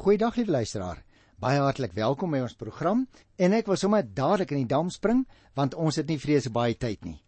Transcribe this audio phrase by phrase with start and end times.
[0.00, 1.02] Goeiedag lieve luisteraar.
[1.36, 3.02] Baie hartlik welkom by ons program
[3.36, 5.26] en ek wil sommer dadelik in die dam spring
[5.58, 7.18] want ons het nie vrees baie tyd nie.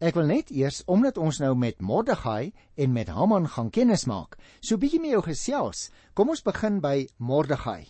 [0.00, 4.38] Ek wil net eers omdat ons nou met Mordegai en met Haman gaan kennis maak,
[4.64, 5.90] so bietjie met jou gesels.
[6.16, 7.84] Kom ons begin by Mordegai.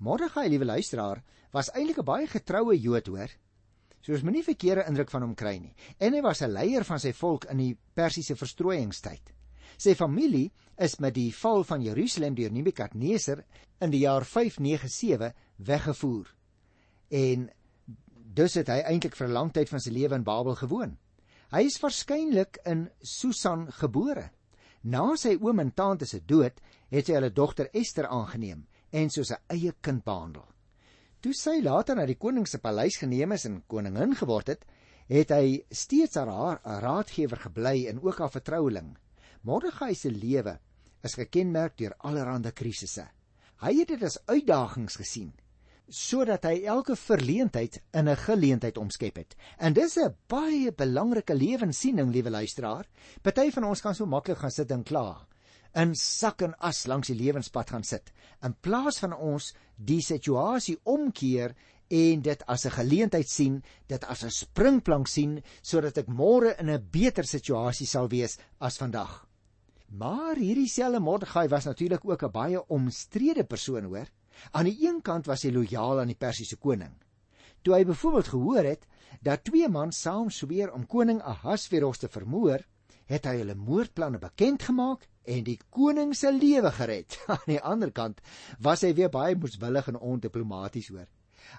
[0.00, 1.20] Mordegai, liewe luisteraar,
[1.52, 3.28] was eintlik 'n baie getroue Jood hoor.
[4.00, 5.76] So ons moenie verkeerde indruk van hom kry nie.
[6.00, 9.34] En hy was 'n leier van sy volk in die Persiese verstrooiingstyd.
[9.76, 13.44] Sy familie is met die val van Jerusalem deur Nebukadneser
[13.80, 16.28] in die jaar 597 weggevoer.
[17.10, 17.50] En
[18.34, 20.96] dus het hy eintlik vir 'n lang tyd van sy lewe in Babel gewoon.
[21.52, 24.30] Hy is waarskynlik in Susan gebore.
[24.82, 26.60] Na sy oom en tante se dood,
[26.90, 30.46] het sy hulle dogter Ester aangeneem en soos 'n eie kind behandel.
[31.20, 34.64] Toe sy later na die koning se paleis geneem is en koningin geword het,
[35.06, 38.96] het hy steeds haar raadgewer gebly en ook haar vertroueling.
[39.42, 40.58] Mordegai se lewe
[41.02, 43.08] is gekenmerk deur allerlei krisisse.
[43.62, 45.32] Hy het dit as uitdagings gesien
[45.92, 49.36] sodat hy elke verleentheid in 'n geleentheid omskep het.
[49.58, 52.86] En dis 'n baie belangrike lewenssiening, liewe luisteraar.
[53.22, 55.26] Party van ons kan so maklik gaan sit en kla,
[55.74, 58.12] in sak en as langs die lewenspad gaan sit,
[58.42, 61.54] in plaas van ons die situasie omkeer
[61.90, 66.70] en dit as 'n geleentheid sien, dit as 'n springplank sien sodat ek môre in
[66.70, 69.31] 'n beter situasie sal wees as vandag.
[69.92, 74.08] Maar hierdie selfe Mordegai was natuurlik ook 'n baie omstrede persoon, hoor.
[74.50, 76.94] Aan die een kant was hy lojaal aan die Persiese koning.
[77.62, 78.86] Toe hy byvoorbeeld gehoor het
[79.20, 82.64] dat twee mans saam sweer om koning Ahasveros te vermoor,
[83.06, 87.18] het hy hulle moordplanne bekend gemaak en die koning se lewe gered.
[87.26, 88.20] Aan die ander kant
[88.58, 91.06] was hy weer baie moeswillig en ondiplomaties, hoor.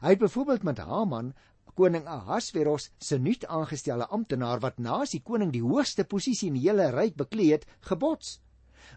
[0.02, 1.34] Hy het byvoorbeeld met Haman
[1.76, 6.68] koning Ahasveros se nuut aangestelde amptenaar wat naas die koning die hoogste posisie in die
[6.68, 8.40] hele ryk bekleed het, gebots.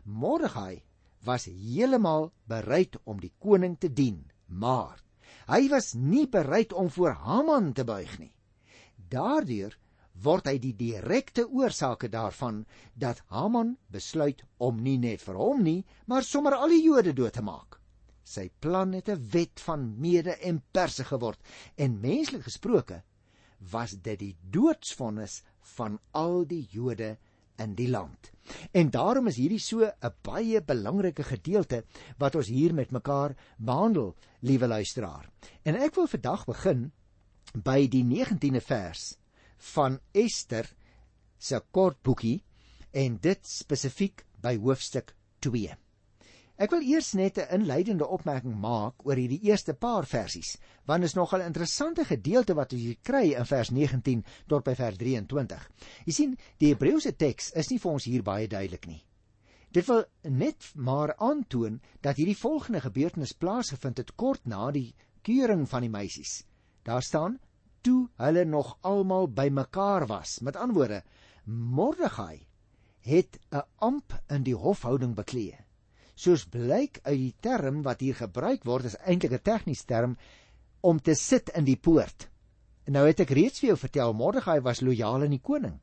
[0.05, 0.83] Mordegai
[1.27, 5.03] was heeltemal bereid om die koning te dien, maar
[5.51, 8.33] hy was nie bereid om voor Haman te buig nie.
[8.97, 9.77] Daardeur
[10.23, 12.65] word hy die direkte oorsake daarvan
[12.95, 17.37] dat Haman besluit om nie net vir hom nie, maar sommer al die Jode dood
[17.37, 17.81] te maak.
[18.27, 21.41] Sy plan het 'n wet van mede en perse geword
[21.77, 23.03] en menslik gesproke
[23.71, 25.43] was dit die doodsvonnis
[25.77, 27.17] van al die Jode
[27.57, 28.31] in die land.
[28.73, 31.85] En daarom is hierdie so 'n baie belangrike gedeelte
[32.19, 35.31] wat ons hier met mekaar behandel, liewe luisteraar.
[35.63, 36.93] En ek wil vandag begin
[37.55, 39.17] by die 19de vers
[39.57, 40.75] van Ester
[41.39, 42.45] se kort boekie
[42.91, 45.86] en dit spesifiek by hoofstuk 2.
[46.57, 50.57] Ek wil eers net 'n inleidende opmerking maak oor hierdie eerste paar versies,
[50.89, 54.75] want is nogal 'n interessante gedeelte wat ons hier kry in vers 19 tot by
[54.75, 55.67] vers 23.
[56.07, 59.05] Jy sien, die Hebreëse teks is nie vir ons hier baie duidelik nie.
[59.71, 65.69] Dit wil net maar aantoon dat hierdie volgende gebeurtenis plaasgevind het kort na die keuring
[65.69, 66.47] van die meisies.
[66.85, 67.39] Daar staan
[67.83, 70.41] toe hulle nog almal bymekaar was.
[70.41, 71.03] Met ander woorde,
[71.45, 72.47] Mordegai
[73.01, 75.66] het 'n amp in die hofhouding bekleë
[76.17, 80.17] soos blyk uit die term wat hier gebruik word is eintlik 'n tegniese term
[80.81, 82.29] om te sit in die poort.
[82.87, 85.81] Nou het ek reeds vir jou vertel Mordegai was lojaal aan die koning.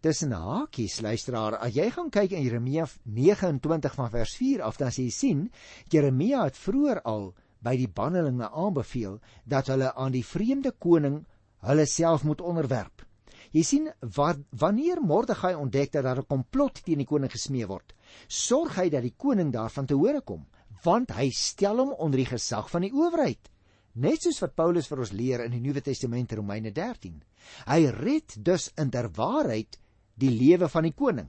[0.00, 4.92] Tussen hakies luisteraar, as jy gaan kyk in Jeremia 29 van vers 4 af dan
[4.94, 5.50] sê jy sien
[5.90, 11.24] Jeremia het vroeër al by die bannelinge aanbeveel dat hulle aan die vreemde koning
[11.66, 13.07] hulle self moet onderwerp.
[13.56, 13.86] Jy sien
[14.16, 17.94] wat wanneer Mordegai ontdek dat daar 'n komplot teen die koning gesmee word,
[18.28, 20.46] sorg hy dat die koning daarvan te hore kom,
[20.84, 23.48] want hy stel hom onder die gesag van die owerheid.
[23.94, 27.22] Net soos wat Paulus vir ons leer in die Nuwe Testament Romeine 13.
[27.66, 29.78] Hy red dus inderwaarheid
[30.14, 31.28] die lewe van die koning.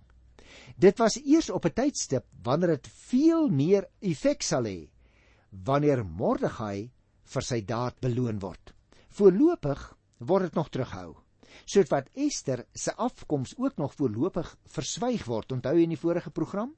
[0.77, 4.89] Dit was eers op 'n tydstip wanneer dit veel meer effek sal hê
[5.51, 6.91] wanneer Mordegai
[7.23, 8.73] vir sy daad beloon word.
[9.09, 11.15] Voorlopig word dit nog terughou
[11.65, 15.51] sodat Ester se afkoms ook nog voorlopig verswyg word.
[15.51, 16.75] Onthou jy in die vorige program?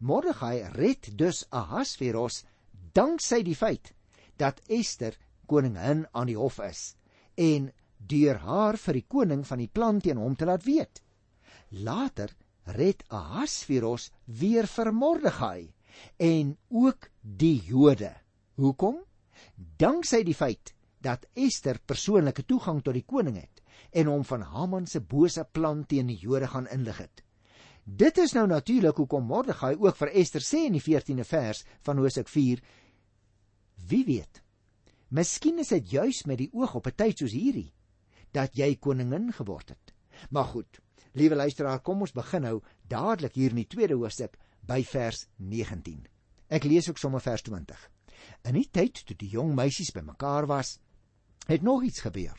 [0.00, 2.44] Mordegai red dus Ahasveros
[2.92, 3.92] danksy die feit
[4.40, 6.94] dat Ester koningin aan die hof is
[7.40, 11.02] en deur haar vir die koning van die plan teen hom te laat weet.
[11.70, 12.32] Later
[12.76, 15.70] red Ahasveros weer vir Mordegai
[16.16, 18.12] en ook die Jode.
[18.60, 19.00] Hoekom?
[19.54, 23.49] Danksy die feit dat Ester persoonlike toegang tot die koning het
[23.90, 27.24] en hom van Haman se bose plan teen die Jode gaan inlig het.
[27.84, 31.98] Dit is nou natuurlik hoekom Mordegai ook vir Ester sê in die 14de vers van
[31.98, 32.62] Hosea 4:
[33.88, 34.42] Wie weet?
[35.08, 37.72] Miskien is dit juis met die oog op 'n tyd soos hierdie
[38.32, 39.94] dat jy koningin geword het.
[40.30, 40.80] Maar goed,
[41.12, 46.06] liewe luisteraar, kom ons begin nou dadelik hier in die tweede hoofstuk by vers 19.
[46.48, 47.90] Ek lees ook sommer vers 20.
[48.44, 50.78] In die tyd toe die jong meisies bymekaar was,
[51.46, 52.36] het nog iets gebeur.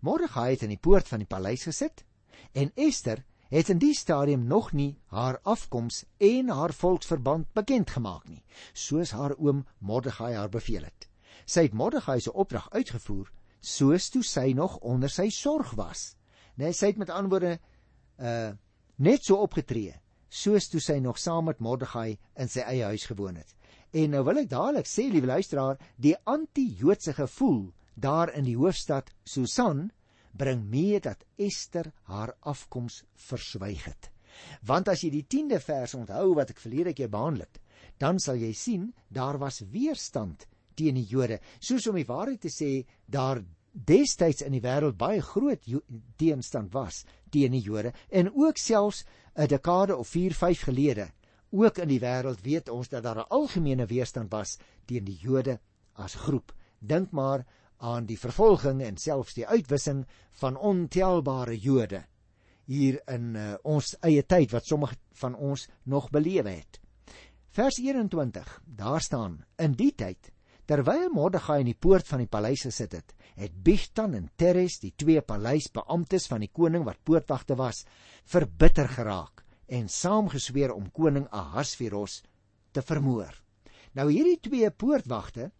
[0.00, 2.04] Mordegai het in die poort van die paleis gesit
[2.52, 8.28] en Ester het in die stadium nog nie haar afkoms en haar volksverband bekend gemaak
[8.28, 8.42] nie,
[8.72, 11.08] soos haar oom Mordegai haar beveel het.
[11.46, 16.14] Sy het Mordegai se opdrag uitgevoer soos toe sy nog onder sy sorg was.
[16.56, 17.58] Nee, sy het met antwoorde
[18.18, 18.50] uh
[19.00, 19.94] net so opgetree
[20.28, 23.54] soos toe sy nog saam met Mordegai in sy eie huis gewoon het.
[23.90, 29.10] En nou wil ek dadelik sê, liewe luisteraar, die anti-Joodse gevoel daar in die hoofstad
[29.24, 29.90] Susan
[30.32, 34.10] bring mee dat Ester haar afkoms verswyg het.
[34.62, 37.60] Want as jy die 10de vers onthou wat ek verlede keer behandel het,
[37.98, 40.46] dan sal jy sien daar was weerstand
[40.78, 41.40] teen die Jode.
[41.60, 43.42] Soos om die waarheid te sê, daar
[43.72, 45.66] destyds in die wêreld baie groot
[46.18, 49.04] teenstand was teen die Jode en ook selfs
[49.36, 51.10] 'n dekade of 4, 5 gelede
[51.50, 55.60] ook in die wêreld weet ons dat daar 'n algemene weerstand was teen die Jode
[55.94, 56.52] as groep.
[56.78, 57.46] Dink maar
[57.80, 60.04] aan die vervolging en selfs die uitwissing
[60.40, 62.04] van ontelbare Jode
[62.70, 66.78] hier in uh, ons eie tyd wat sommige van ons nog beleef het.
[67.50, 70.30] Vers 21, daar staan: In die tyd,
[70.70, 74.92] terwyl Mordegai in die poort van die paleis gesit het, het Bigtan en Teres, die
[74.94, 77.82] twee paleisbeamptes van die koning wat poortwagte was,
[78.30, 82.20] verbitter geraak en saamgesweer om koning Ahasveros
[82.74, 83.34] te vermoor.
[83.98, 85.50] Nou hierdie twee poortwagte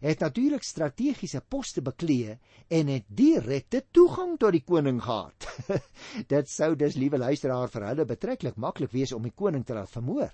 [0.00, 2.38] het natuurlik strategiese poste beklee
[2.68, 5.48] en het direkte toegang tot die koning gehad.
[6.32, 9.90] Dit sou dus liewe luisteraar vir hulle betreklik maklik wees om die koning te laat
[9.90, 10.32] vermoor.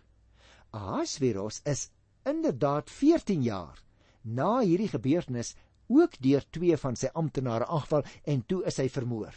[0.72, 1.90] Ahasveros is
[2.24, 3.82] inderdaad 14 jaar
[4.22, 5.54] na hierdie gebeurtenis
[5.92, 9.34] ook deur twee van sy amptenare aangeval en toe is hy vermoor.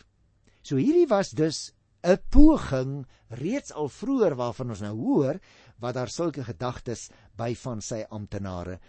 [0.62, 1.74] So hierdie was dus
[2.06, 5.40] 'n poging reeds al vroeër waarvan ons nou hoor
[5.82, 8.80] wat daar sulke gedagtes by van sy amptenare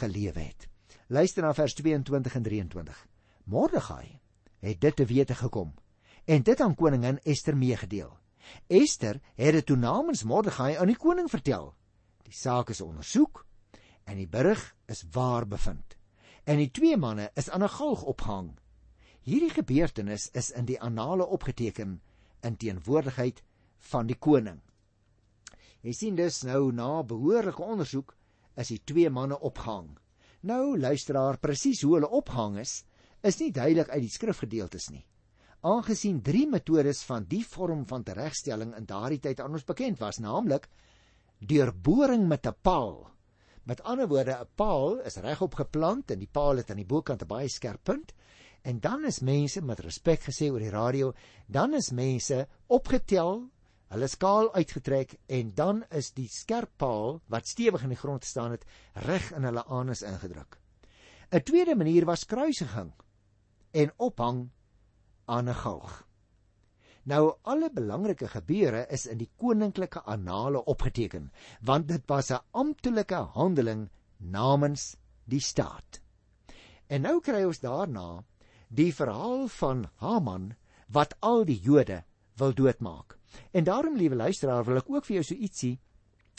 [0.00, 0.71] geleef het.
[1.06, 3.06] Luister na vers 22 en 23.
[3.44, 4.20] Mordegai
[4.58, 5.74] het dit te wete gekom
[6.24, 8.18] en dit aan koningin Ester meegedeel.
[8.66, 11.74] Ester het dit toe namens Mordegai aan die koning vertel.
[12.22, 13.44] Die saak is ondersoek
[14.04, 15.96] en die berig is waar bevind.
[16.44, 18.58] En die twee manne is aan 'n galg opgehang.
[19.22, 22.00] Hierdie gebeurtenis is in die annale opgeteken
[22.40, 23.42] in teenwoordigheid
[23.78, 24.60] van die koning.
[25.80, 28.16] Jy sien dus nou na behoorlike ondersoek
[28.54, 29.98] is die twee manne opgehang.
[30.42, 32.80] Nou luisteraar, presies hoe hulle opgehang is,
[33.22, 35.04] is nie duidelik uit die skrifgedeeltes nie.
[35.62, 40.18] Aangesien drie metodes van die vorm van teregstelling in daardie tyd aan ons bekend was,
[40.18, 40.66] naamlik
[41.38, 43.06] deurboring met 'n paal.
[43.62, 47.22] Met ander woorde, 'n paal is regop geplant en die paal het aan die bokant
[47.22, 48.12] 'n baie skerp punt
[48.62, 51.14] en dan is mense met respek gesê oor die radio,
[51.46, 53.48] dan is mense opgetel
[53.92, 58.54] Hulle skaal uitgetrek en dan is die skerp paal wat stewig in die grond staan
[58.54, 58.64] het
[59.04, 60.56] reg in hulle anus ingedruk.
[61.32, 62.92] 'n Tweede manier was kruisiging
[63.72, 64.48] en ophang
[65.26, 66.06] aan 'n galg.
[67.04, 71.30] Nou alle belangrike gebeure is in die koninklike annale opgeteken,
[71.60, 76.00] want dit was 'n amptelike handeling namens die staat.
[76.86, 78.24] En nou kry ons daarna
[78.68, 80.54] die verhaal van Haman
[80.88, 82.04] wat al die Jode
[82.36, 83.18] wil doodmaak.
[83.52, 85.80] En daarom liewe luisteraar wil ek ook vir jou so ietsie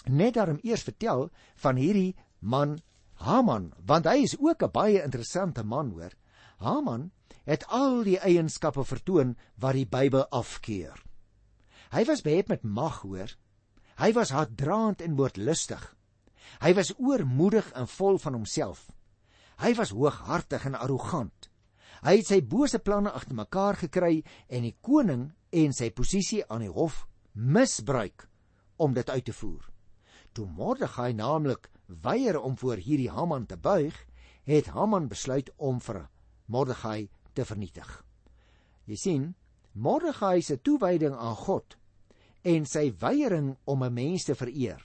[0.10, 2.80] net daarom eers vertel van hierdie man
[3.24, 6.12] Haman, want hy is ook 'n baie interessante man hoor.
[6.57, 7.12] Haman
[7.45, 11.04] het al die eienskappe vertoon wat die Bybel afkeur.
[11.92, 13.30] Hy was behept met mag hoor.
[13.97, 15.95] Hy was haatdraand en moordlustig.
[16.59, 18.92] Hy was oormoedig en vol van homself.
[19.57, 21.50] Hy was hooghartig en arrogant.
[22.04, 26.66] Hy het sy bose planne agter mekaar gekry en die koning en sy posisie aan
[26.66, 28.26] die hof misbruik
[28.76, 29.62] om dit uit te voer.
[30.36, 33.95] Toe Mordegai naamlik weier om voor hierdie Haman te buig,
[34.44, 36.10] het Haman besluit om vir
[36.52, 37.88] Mordegai te vernietig.
[38.83, 39.30] Jy sien,
[39.72, 41.78] Mordegai se toewyding aan God
[42.44, 44.83] en sy weiering om 'n mens te vereer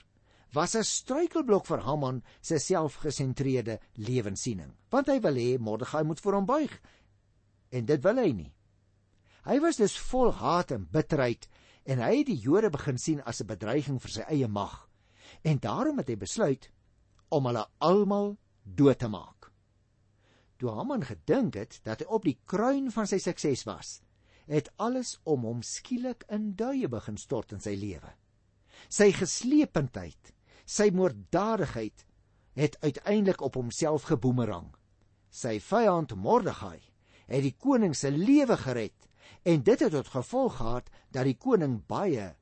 [0.53, 6.33] was 'n struikelblok vir Haman se selfgesentreerde lewenssiening, want hy wil hê Mordegai moet voor
[6.33, 6.79] hom buig
[7.69, 8.51] en dit wil hy nie.
[9.47, 11.47] Hy was dus vol haat en bitterheid
[11.89, 14.89] en hy het die Jode begin sien as 'n bedreiging vir sy eie mag.
[15.43, 16.71] En daarom het hy besluit
[17.29, 19.51] om hulle almal dood te maak.
[20.57, 24.01] Toe Haman gedink het dat hy op die kruin van sy sukses was,
[24.47, 28.11] het alles om hom skielik in duie begin stort in sy lewe.
[28.89, 30.33] Sy gesleependheid,
[30.65, 32.05] sy moorddadigheid
[32.59, 34.75] het uiteindelik op homself geboemerang.
[35.29, 36.81] Sy vyand Mordegai
[37.29, 39.07] het die koning se lewe gered
[39.47, 42.33] en dit het tot gevolg gehad dat die koning baie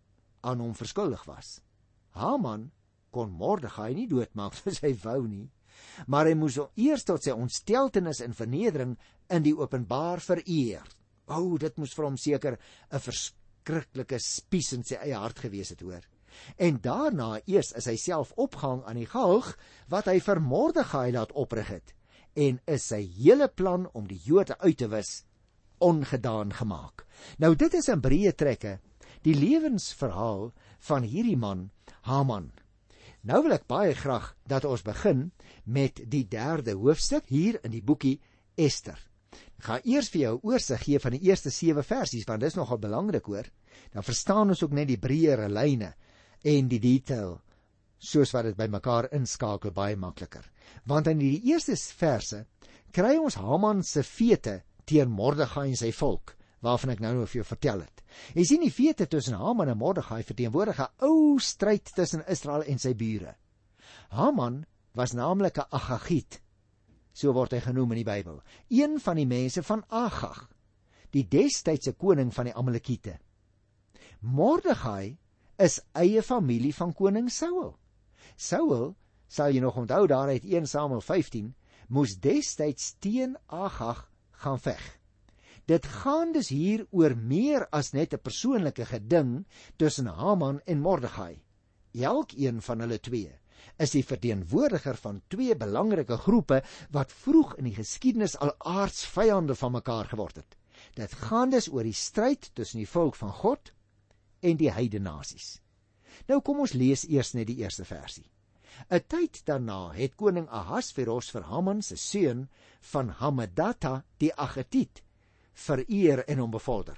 [0.47, 1.59] aan hom verskuldig was.
[2.17, 2.69] Haman
[3.13, 5.47] kon Mordegai nie doodmaak soos hy wou nie,
[6.07, 8.95] maar hy moes eers tot sy ontsteltenis en vernedering
[9.33, 10.85] in die openbaar vereer.
[11.27, 15.73] O, oh, dit moes vir hom seker 'n verskriklike spies in sy eie hart gewees
[15.75, 16.05] het, hoor.
[16.55, 19.57] En daarna eers is hy self opgehang aan die galg
[19.89, 21.96] wat hy vir Mordegai laat oprig het
[22.37, 25.23] en is sy hele plan om die Jode uit te wis
[25.81, 27.05] ongedaan gemaak.
[27.37, 28.77] Nou dit is in breë trekke
[29.25, 30.51] die lewensverhaal
[30.89, 31.69] van hierdie man
[32.07, 32.51] Haman.
[33.27, 35.31] Nou wil ek baie graag dat ons begin
[35.65, 38.19] met die derde hoofstuk hier in die boekie
[38.55, 38.97] Ester.
[39.57, 42.57] Ek gaan eers vir jou oorsig gee van die eerste 7 versies want dit is
[42.57, 43.49] nogal belangrik hoor.
[43.93, 45.93] Dan verstaan ons ook net die breëre lyne
[46.45, 47.39] en die detail
[47.97, 50.45] soos wat dit bymekaar inskakel baie makliker.
[50.85, 52.45] Want in die eerste verse
[52.91, 57.41] kry ons Haman se fete teen Mordegai en sy volk waarvan ek nou nou vir
[57.41, 58.01] jou vertel het.
[58.33, 62.79] Jy sien die feite tussen Haman en Mordegai verteenwoordig 'n ou stryd tussen Israel en
[62.79, 63.35] sy bure.
[64.09, 66.41] Haman was naamlik 'n Agagiet.
[67.13, 68.41] So word hy genoem in die Bybel.
[68.69, 70.49] Een van die mense van Agag,
[71.11, 73.19] die destydse koning van die Amalekiete.
[74.21, 75.17] Mordegai
[75.57, 77.77] is eie familie van koning Saul.
[78.35, 78.95] Saul,
[79.27, 81.53] sal jy nog onthou daar uit 1 Samuel 15,
[81.87, 84.83] moes destyds teen Agag gaan veg.
[85.67, 91.43] Dit gaan dus hier oor meer as net 'n persoonlike geding tussen Haman en Mordegai.
[91.91, 93.33] Elkeen van hulle twee
[93.77, 99.71] is die verteenwoordiger van twee belangrike groepe wat vroeg in die geskiedenis al aardsvyande van
[99.71, 100.57] mekaar geword het.
[100.93, 103.73] Dit gaan dus oor die stryd tussen die volk van God
[104.39, 105.59] en die heidene nasies.
[106.27, 108.29] Nou kom ons lees eers net die eerste versie.
[108.89, 112.47] 'n Tyd daarna het koning Ahasveros vir Haman se seun
[112.91, 115.03] van Hamedata die Agitiet
[115.53, 116.97] vereer en hom bevorder.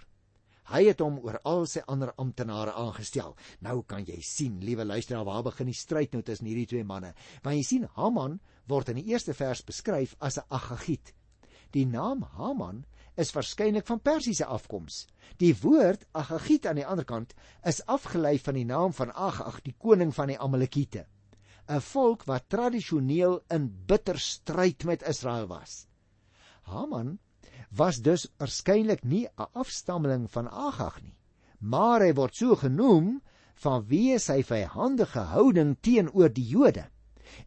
[0.70, 3.36] Hy het hom oor al sy ander amptenare aangestel.
[3.66, 7.16] Nou kan jy sien, liewe luisteraar, waar begin die stryd nou tussen hierdie twee manne.
[7.42, 11.14] Want jy sien Haman word in die eerste vers beskryf as 'n Agagiet.
[11.72, 12.86] Die naam Haman
[13.18, 15.08] is waarskynlik van Persiese afkoms.
[15.38, 17.34] Die woord Agagiet aan die ander kant
[17.66, 21.06] is afgelei van die naam van Agag, die koning van die Amalekiete,
[21.70, 25.86] 'n volk wat tradisioneel in bitter stryd met Israel was.
[26.62, 27.20] Haman
[27.70, 31.18] was dus waarskynlik nie 'n afstammeling van Agag nie,
[31.60, 33.22] maar hy word so genoem
[33.64, 36.90] vanweë sy vyhandige houding teenoor die Jode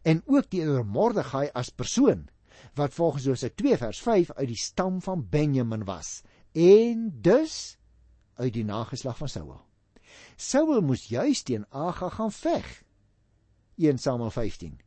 [0.03, 2.29] en ook teenoor Mordegai as persoon
[2.75, 6.21] wat volgens Hosea 2 vers 5 uit die stam van Benjamin was
[6.53, 7.77] en dus
[8.35, 9.61] uit die nageslag van Saul.
[10.37, 12.82] Saul moes juis teen Agag gaan veg.
[13.77, 14.79] 1 Samuel 15.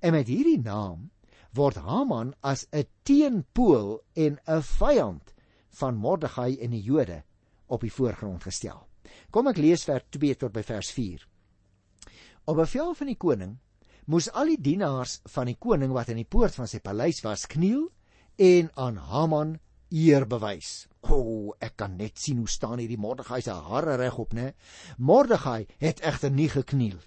[0.00, 1.10] En met hierdie naam
[1.56, 5.34] word Haman as 'n teenpool en 'n vyand
[5.80, 7.22] van Mordegai en die Jode
[7.66, 8.86] op die voorgrond gestel.
[9.30, 11.26] Kom ek lees vers 2 tot by vers 4.
[12.44, 13.58] Op bevel van die koning
[14.06, 17.46] moes al die dienaars van die koning wat in die poort van sy paleis was
[17.46, 17.90] kniel
[18.36, 19.58] en aan Haman
[19.90, 20.88] eer bewys.
[21.02, 24.52] O, oh, ek kan net sien hoe staan hierdie Mordegai se hare regop, né?
[24.98, 26.98] Mordegai het egter nie gekniel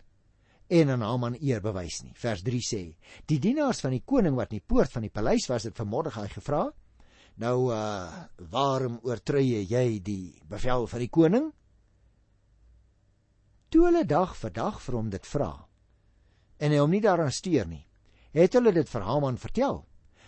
[0.74, 2.14] en aan Haman eer bewys nie.
[2.18, 2.82] Vers 3 sê:
[3.30, 5.90] Die dienaars van die koning wat in die poort van die paleis was, het vir
[5.90, 6.64] Mordegai gevra:
[7.38, 11.52] "Nou uh waarom oortree jy die bevel van die koning?"
[13.70, 15.54] Toe hulle dag vir dag vir hom dit vra
[16.64, 17.84] en hy hom nie daaraan steur nie,
[18.32, 19.82] het hulle dit vir Haman vertel,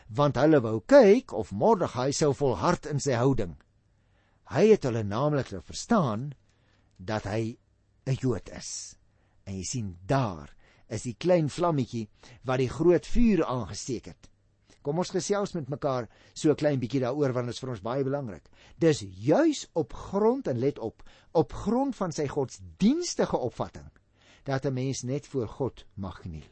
[0.10, 3.56] want hulle wou kyk of Mordegai sou volhard in sy houding.
[4.52, 6.34] Hy het hulle naamlik te verstaan
[6.98, 7.58] dat hy
[8.06, 8.98] 'n Jood is.
[9.46, 10.54] En jy sien daar
[10.88, 12.08] is die klein vlammetjie
[12.46, 14.30] wat die groot vuur aangesteek het.
[14.86, 17.82] Kom ons gesels met mekaar so 'n klein bietjie daaroor want dit is vir ons
[17.82, 18.50] baie belangrik.
[18.78, 23.90] Dis juis op grond en let op, op grond van sy godsdienstige opvatting
[24.44, 26.50] dat 'n mens net voor God mag kniel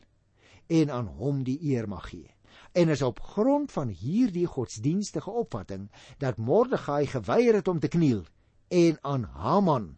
[0.68, 2.30] en aan hom die eer mag gee.
[2.74, 8.24] En is op grond van hierdie godsdienstige opvatting dat Mordegai geweier het om te kniel
[8.68, 9.98] en aan Haman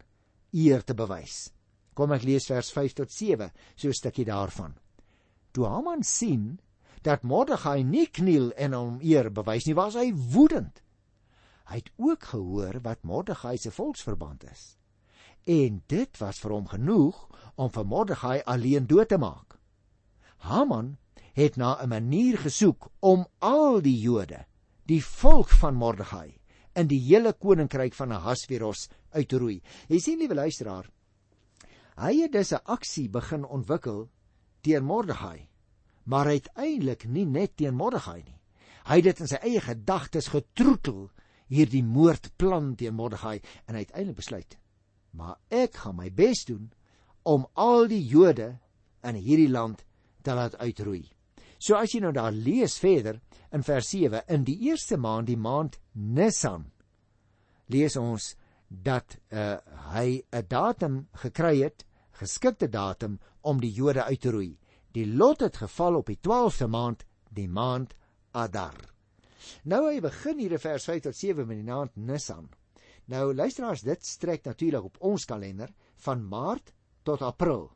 [0.52, 1.55] eer te bewys.
[1.96, 4.76] Kom ek lees vers 5 tot 7, so 'n stukkie daarvan.
[5.52, 6.58] Toe Haman sien
[7.02, 10.82] dat Mordegai nie kniel en hom eer bewys nie, was hy woedend.
[11.66, 14.76] Hy het ook gehoor wat Mordegai se volksverband is.
[15.46, 17.16] En dit was vir hom genoeg
[17.56, 19.56] om vir Mordegai alleen dood te maak.
[20.38, 20.96] Haman
[21.34, 24.44] het na 'n manier gesoek om al die Jode,
[24.86, 26.38] die volk van Mordegai,
[26.74, 29.62] in die hele koninkryk van Ahasveros uit te roei.
[29.88, 30.90] Jy sien liewe luisteraar,
[31.96, 34.10] Hy het dus 'n aksie begin ontwikkel
[34.60, 35.48] teen Mordegai,
[36.04, 38.40] maar uiteindelik nie net teen Mordegai nie.
[38.84, 41.10] Hy het dit in sy eie gedagtes getroetel
[41.48, 44.58] hierdie moordplan teen Mordegai en uiteindelik besluit:
[45.10, 46.72] "Maar ek gaan my bes doen
[47.22, 48.58] om al die Jode
[49.02, 49.84] in hierdie land
[50.22, 51.10] te laat uitroei."
[51.58, 53.20] So as jy nou daar lees verder
[53.52, 56.70] in vers 7 in die eerste maand, die maand Nisan,
[57.66, 58.36] lees ons
[58.68, 59.56] dat uh,
[59.94, 61.85] hy 'n datum gekry het,
[62.20, 64.58] geskikte datum om die Jode uit te roei.
[64.92, 67.94] Die lot het geval op die 12de maand, die maand
[68.32, 68.96] Adar.
[69.64, 72.48] Nou hy begin hier in vers 5 tot 7 met die maand Nisan.
[73.06, 76.72] Nou luisteraars, dit strek natuurlik op ons kalender van Maart
[77.06, 77.70] tot April.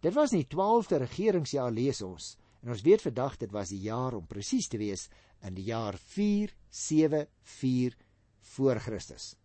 [0.00, 2.36] Dit was nie 12de regeringsjaar lees ons.
[2.60, 5.08] En ons weet vandag dit was die jaar om presies te wees
[5.46, 7.96] in die jaar 474
[8.54, 9.36] voor Christus.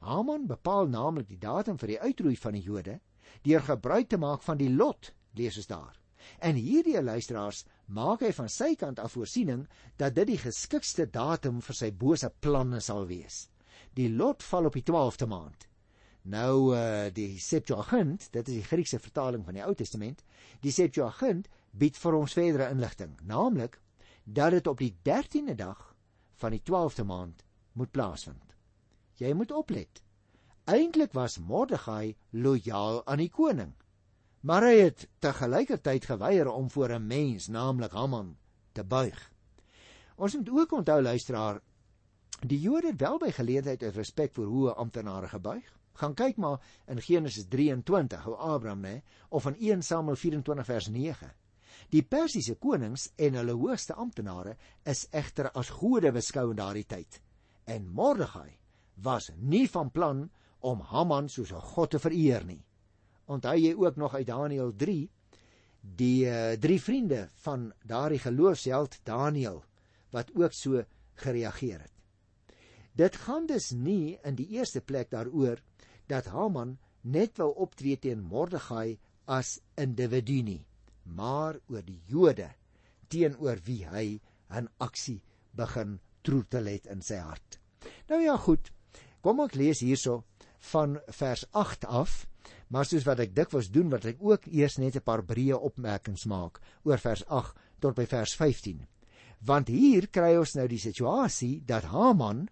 [0.00, 3.00] Haman bepaal naamlik die datum vir die uitroei van die Jode
[3.42, 5.94] deur gebruik te maak van die lot, lees ons daar.
[6.38, 9.64] En hierdie luisteraars maak hy van sy kant af voorsiening
[9.96, 13.46] dat dit die geskikste datum vir sy bose planne sal wees.
[13.96, 15.68] Die lot val op die 12de maand.
[16.28, 20.24] Nou uh die Septuagint, dit is die Griekse vertaling van die Ou Testament,
[20.60, 23.78] die Septuagint bied vir ons verdere inligting, naamlik
[24.24, 25.94] dat dit op die 13de dag
[26.42, 28.54] van die 12de maand moet plaasvind.
[29.16, 30.02] Jy moet oplet.
[30.68, 33.70] Eintlik was Mordegai lojaal aan die koning,
[34.44, 38.36] maar hy het te gelykertyd geweier om voor 'n mens, naamlik Haman,
[38.72, 39.32] te buig.
[40.16, 41.60] Ons moet ook onthou luisteraar,
[42.40, 45.64] die Jode het wel by geleentheid uit respek vir hoë amptenare gebuig.
[45.92, 50.88] Gaan kyk maar in Genesis 23 hoe Abraham nê of in 1 Samuel 24 vers
[50.88, 51.32] 9.
[51.88, 57.22] Die Persiese konings en hulle hoogste amptenare is egter as gode beskou in daardie tyd.
[57.64, 58.58] En Mordegai
[58.94, 60.30] was nie van plan
[60.68, 62.64] om Haman soos 'n god te vereer nie.
[63.26, 65.08] Onthou jy ook nog uit Daniël 3
[65.80, 69.62] die uh, drie vriende van daardie geloofsheld Daniël
[70.10, 70.84] wat ook so
[71.14, 71.92] gereageer het.
[72.92, 75.60] Dit gaan dus nie in die eerste plek daaroor
[76.06, 80.64] dat Haman net wou optree teen Mordegai as individu nie,
[81.04, 82.50] maar oor die Jode
[83.08, 84.20] teenoor wie hy
[84.50, 85.22] 'n aksie
[85.52, 87.60] begin troetel het in sy hart.
[88.08, 88.72] Nou ja, goed.
[89.20, 90.24] Kom ek lees hierso
[90.58, 92.26] van vers 8 af,
[92.68, 96.26] maar soos wat ek dikwels doen, wat ek ook eers net 'n paar breë opmerkings
[96.26, 98.86] maak oor vers 8 tot by vers 15.
[99.40, 102.48] Want hier kry ons nou die situasie dat Haman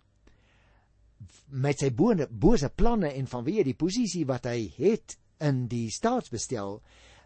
[1.49, 6.83] met sy bone, bose planne en vanweë die posisie wat hy het in die staatsbestel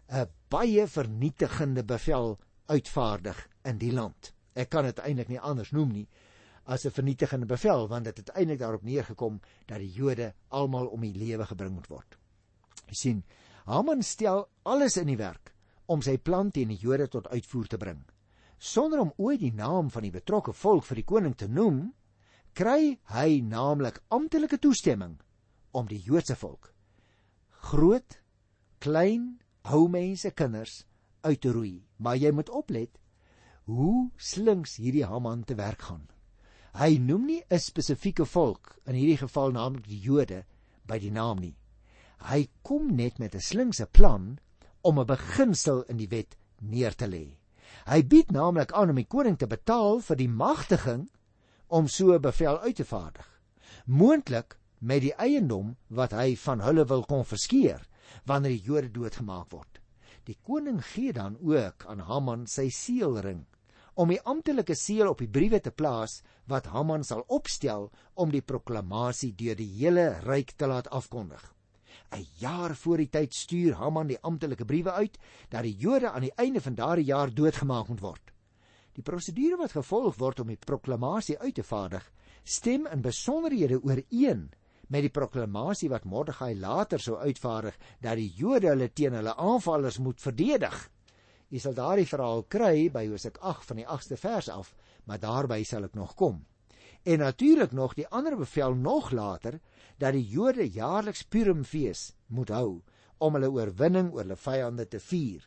[0.09, 4.33] 'n baie vernietigende bevel uitvaardig in die land.
[4.53, 6.07] Ek kan dit eintlik nie anders noem nie
[6.71, 11.01] as 'n vernietigende bevel want dit het eintlik daarop neergekom dat die Jode almal om
[11.01, 12.17] die lewe gebring moet word.
[12.87, 13.23] Jy sien,
[13.65, 15.53] Haman stel alles in die werk
[15.85, 18.03] om sy plan teen die Jode tot uitvoer te bring.
[18.57, 21.93] Sonder om ooit die naam van die betrokke volk vir die koning te noem,
[22.53, 25.19] kry hy naamlik amptelike toestemming
[25.71, 26.71] om die Joodse volk
[27.61, 28.17] groot,
[28.79, 29.37] klein,
[29.69, 30.81] ou mense, kinders
[31.21, 31.75] uit te roei.
[32.01, 32.97] Maar jy moet oplet
[33.69, 36.07] hoe slinks hierdie Haman te werk gaan.
[36.71, 40.45] Hy noem nie 'n spesifieke volk, in hierdie geval naamlik die Jode,
[40.87, 41.55] by die naam nie.
[42.29, 44.39] Hy kom net met 'n slinkse plan
[44.81, 47.37] om 'n beginsel in die wet neer te lê.
[47.87, 51.09] Hy bied naamlik aan om die koning te betaal vir die magtiging
[51.67, 53.27] om so 'n bevel uit te vaardig.
[53.85, 57.87] Moontlik met die eiendom wat hy van hulle wil konfiskeer
[58.25, 59.79] wanneer die Jode doodgemaak word.
[60.25, 63.45] Die koning gee dan ook aan Haman sy seelring
[63.95, 68.41] om die amptelike seël op die briewe te plaas wat Haman sal opstel om die
[68.41, 71.41] proklamasie deur die hele ryk te laat afkondig.
[72.11, 75.17] 'n Jaar voor die tyd stuur Haman die amptelike briewe uit
[75.49, 78.31] dat die Jode aan die einde van daardie jaar doodgemaak moet word.
[78.95, 82.03] Die prosedure wat gevolg word om die proklamasie uit te vaardig,
[82.43, 84.49] stem in besonderhede ooreen
[84.91, 89.99] met die proklamasie wat Mordegai later sou uitvaardig dat die Jode hulle teen hulle aanvallers
[89.99, 90.75] moet verdedig.
[91.51, 94.71] Jy sal daardie verhaal kry by Hosea 8 van die 8ste vers af,
[95.03, 96.45] maar daarby sal ek nog kom.
[97.03, 99.59] En natuurlik nog die ander bevel nog later
[99.99, 102.81] dat die Jode jaarliks Purimfees moet hou
[103.19, 105.43] om hulle oorwinning oor hulle vyande te vier.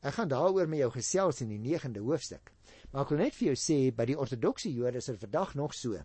[0.00, 2.54] Ek gaan daaroor met jou gesels in die 9de hoofstuk.
[2.90, 5.76] Maar ek wil net vir jou sê by die ortodokse Jode is dit vandag nog
[5.76, 6.00] so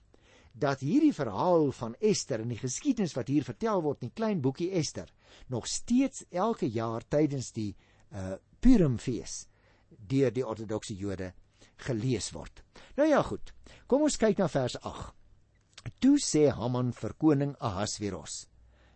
[0.57, 4.39] dat hierdie verhaal van Ester en die geskiedenis wat hier vertel word in die klein
[4.41, 5.11] boekie Ester
[5.53, 7.75] nog steeds elke jaar tydens die
[8.11, 9.45] uh Purimfees
[10.09, 11.33] deur die ortodokse Jode
[11.87, 12.63] gelees word.
[12.97, 13.53] Nou ja, goed.
[13.87, 15.13] Kom ons kyk na vers 8.
[16.03, 18.47] Toe sê Haman vir koning Ahasveros: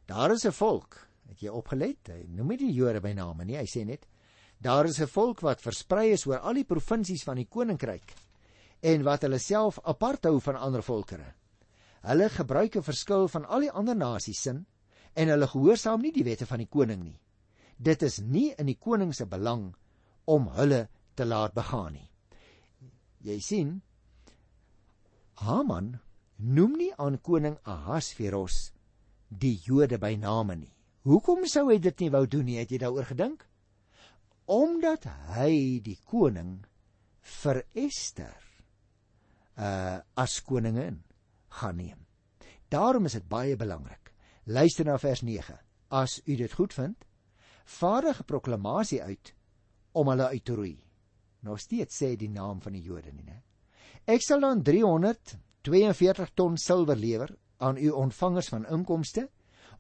[0.08, 2.10] Daar is 'n volk, het jy opgelet?
[2.10, 4.08] Hy noem nie die Jode by name nie, hy sê net:
[4.60, 8.14] Daar is 'n volk wat versprei is oor al die provinsies van die koninkryk
[8.82, 11.34] en wat hulle self apart hou van ander volkere.
[12.02, 14.66] Hulle gebruik 'n verskil van al die ander nasies sin
[15.14, 17.20] en hulle gehoorsaam nie die wette van die koning nie
[17.82, 19.72] dit is nie in die koning se belang
[20.30, 20.86] om hulle
[21.18, 22.10] te laat begaan nie.
[23.26, 23.72] Jy sien,
[25.42, 25.96] Haman
[26.38, 28.72] noem nie aan koning Ahasveros
[29.30, 30.74] die Jode by name nie.
[31.08, 32.60] Hoekom sou hy dit nie wou doen nie?
[32.62, 33.48] Het jy daaroor gedink?
[34.46, 36.60] Omdat hy die koning
[37.42, 38.38] vir Ester
[39.58, 41.02] uh as koningin
[41.60, 42.06] gaan neem.
[42.70, 44.14] Daarom is dit baie belangrik.
[44.46, 45.58] Luister na vers 9.
[45.90, 47.06] As u dit goed vind,
[47.80, 49.34] vaardige proklamasie uit
[49.92, 50.78] om hulle uit te roei.
[51.42, 53.42] Nog steeds sê die naam van die Jode nie, né?
[54.06, 59.28] Ek sal dan 342 ton silwer lewer aan u ontvangers van inkomste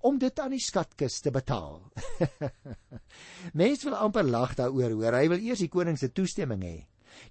[0.05, 1.81] om dit aan die skatkis te betaal.
[3.59, 5.17] Mense wil amper lag daaroor, hoor.
[5.17, 6.77] Hy wil eers die koning se toestemming hê.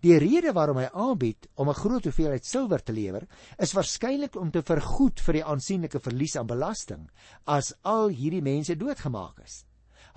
[0.04, 3.26] Die rede waarom hy aanbied om 'n groot hoeveelheid silwer te lewer,
[3.58, 7.08] is waarskynlik om te vergoed vir die aansienlike verlies aan belasting
[7.46, 9.64] as al hierdie mense doodgemaak is.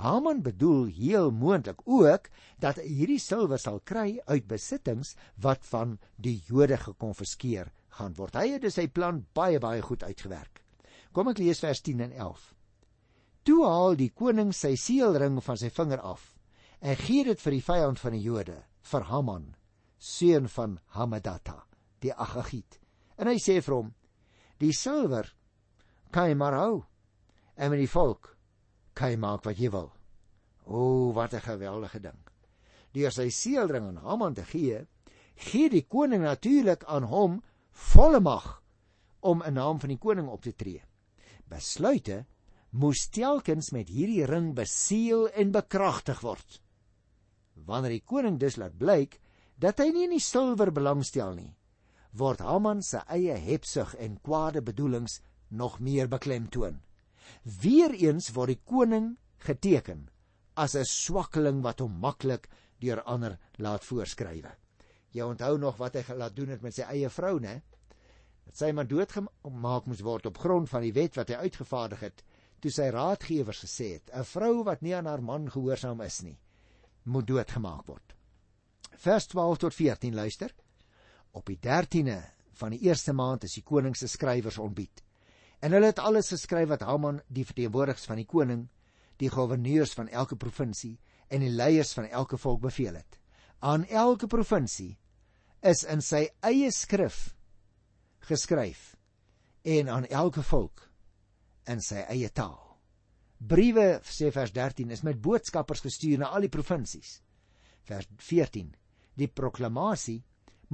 [0.04, 2.28] Haman bedoel heel moontlik ook
[2.60, 8.36] dat hierdie silwer sal kry uit besittings wat van die Jode gekonfiskeer gaan word.
[8.36, 10.60] Hy het sy plan baie baie goed uitgewerk.
[11.16, 12.44] Kom ek lees vers 10 en 11.
[13.48, 16.34] Toe haal die koning sy seelring van sy vinger af
[16.84, 18.58] en gee dit vir die vyand van die Jode,
[18.92, 19.46] vir Haman,
[20.04, 21.62] seun van Hammedata,
[22.04, 22.82] die Agagiet.
[23.16, 23.94] En hy sê vir hom:
[24.60, 25.32] "Die silwer
[26.12, 26.84] kan jy maar hou
[27.56, 28.33] en met die volk
[28.94, 29.92] kan jy maak wat jy wil."
[30.66, 32.20] O, wat 'n geweldige ding.
[32.94, 34.88] Deur sy seelring aan Haman te gee,
[35.36, 38.62] gee die koning natuurlik aan hom volle mag
[39.20, 40.84] om 'n naam van die koning op te tree.
[41.50, 42.26] Besluite
[42.70, 46.62] moes telkens met hierdie ring beseël en bekragtig word.
[47.54, 49.20] Wanneer die koning dus laat blyk
[49.58, 51.56] dat hy nie in die silwer belangstel nie,
[52.12, 56.82] word Haman se eie hebsug en kwade bedoelings nog meer beklemtoon.
[57.44, 60.10] Weereens word die koning geteken
[60.56, 62.48] as 'n swakkeling wat hom maklik
[62.80, 64.52] deur ander laat voorskrywe.
[65.12, 67.62] Jy onthou nog wat hy gelaat doen het met sy eie vrou, né?
[68.46, 72.24] Dat sy maar doodgemaak moes word op grond van die wet wat hy uitgevaardig het,
[72.60, 76.40] toe sy raadgewers gesê het: "’n Vrou wat nie aan haar man gehoorsaam is nie,
[77.04, 78.16] moet doodgemaak word."
[78.98, 80.54] Vers 12 tot 14 luister.
[81.32, 82.22] Op die 13de
[82.54, 85.03] van die eerste maand is die koning se skrywers ontbied.
[85.64, 88.66] En hulle het alles geskryf wat Haman, die verteenwoordigers van die koning,
[89.22, 90.98] die goewerneurs van elke provinsie
[91.32, 93.20] en die leiers van elke volk beveel het.
[93.64, 94.98] Aan elke provinsie
[95.64, 97.30] is in sy eie skrif
[98.28, 98.98] geskryf
[99.64, 100.84] en aan elke volk
[101.72, 102.60] in sy eie taal.
[103.40, 107.22] Briewe sê vers 13 is met boodskappers gestuur na al die provinsies.
[107.88, 108.76] Vers 14.
[109.16, 110.20] Die proklamasie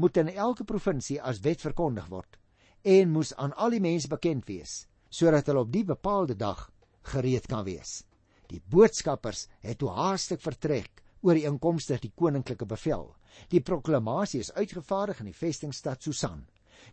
[0.02, 2.38] moet in elke provinsie as wet verkondig word
[2.84, 6.68] en moes aan al die mense bekend wees sodat hulle op die bepaalde dag
[7.10, 8.04] gereed kan wees.
[8.50, 13.10] Die boodskappers het toe haastig vertrek oor die inkomste die koninklike bevel.
[13.50, 16.46] Die proklamasie is uitgevaardig in die vestingstad Susan.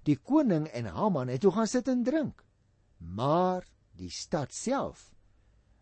[0.09, 2.43] Die koning en Haman het toe gaan sit en drink.
[2.99, 5.11] Maar die stad self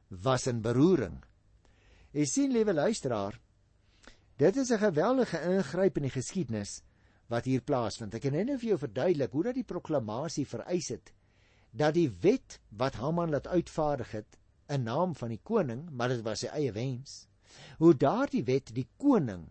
[0.08, 1.22] was in beroering.
[2.14, 3.40] Jy sien liewe luisteraar,
[4.38, 6.82] dit is 'n geweldige ingryp in die geskiedenis
[7.32, 8.14] wat hier plaasvind.
[8.14, 11.12] Ek kan net vir jou verduidelik hoe dat die proklamasie vereis het
[11.74, 14.38] dat die wet wat Haman laat uitvaardig het
[14.70, 17.26] in naam van die koning, maar dit was sy eie wens.
[17.82, 19.48] Hoe daardie wet die koning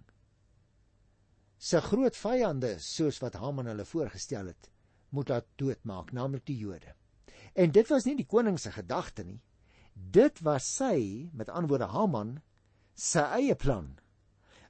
[1.59, 4.69] se groot vyande soos wat Haman hulle voorgestel het,
[5.11, 6.95] moet laat doodmaak, naamlik die Jode.
[7.53, 9.39] En dit was nie die koning se gedagte nie.
[9.93, 12.37] Dit was sy, met antwoorde Haman,
[12.95, 13.93] sy eie plan.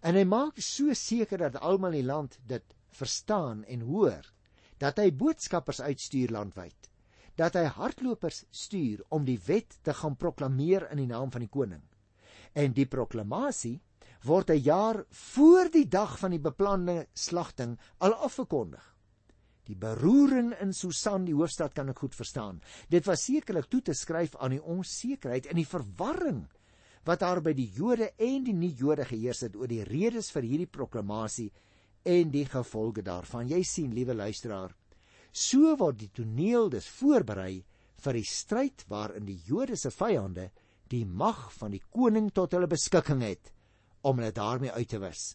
[0.03, 4.31] En hy maak so seker dat almal in die land dit verstaan en hoor
[4.77, 6.93] dat hy boodskappers uitstuur landwyd
[7.39, 11.51] dat hy hardlopers stuur om die wet te gaan proklameer in die naam van die
[11.51, 11.81] koning.
[12.53, 13.79] En die proklamasie
[14.23, 18.83] word 'n jaar voor die dag van die beplande slagting al afgekondig.
[19.65, 22.61] Die beroering in Susan, die hoofstad, kan ek goed verstaan.
[22.89, 26.47] Dit was sekerlik toe te skryf aan die onsekerheid en die verwarring
[27.05, 30.67] wat daar by die Jode en die nie-Jode geheers het oor die redes vir hierdie
[30.67, 31.51] proklamasie
[32.03, 33.47] en die gevolge daarvan.
[33.47, 34.75] Jy sien, liewe luisteraar,
[35.31, 37.63] so word die toneel dus voorberei
[38.03, 40.49] vir die stryd waarin die Jode se vyande
[40.91, 43.53] die mag van die koning tot hulle beskikking het
[44.03, 45.33] om hulle daarmee uit te wis.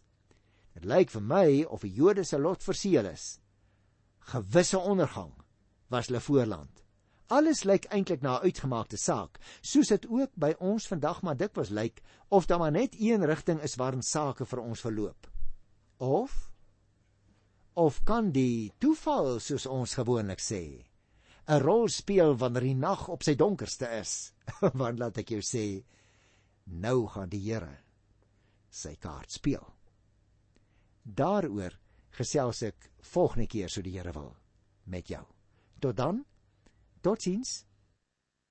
[0.77, 3.39] Dit lyk vir my of die Jode se lot verseël is.
[4.29, 5.33] Gewisse ondergang
[5.91, 6.85] was hulle voorland.
[7.29, 11.69] Alles lyk eintlik na 'n uitgemaakte saak, soos dit ook by ons vandag maar dikwels
[11.71, 15.27] lyk of daar maar net een rigting is waarin sake vir ons verloop.
[15.99, 16.48] Of
[17.79, 20.63] of kan die toeval soos ons gewoonlik sê
[21.49, 24.33] 'n rol speel wanneer die nag op sy donkerste is?
[24.81, 25.85] Want laat ek jou sê,
[26.67, 27.79] nou gaan die Here
[28.71, 29.65] sy kaart speel.
[31.05, 31.79] Daaroor
[32.19, 34.35] gesels ek volgende keer so die Here wil
[34.85, 35.25] met jou.
[35.81, 36.25] Tot dan.
[37.01, 37.65] Totsiens.